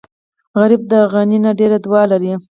[0.59, 2.29] غریب د غني نه ډېره دعا لري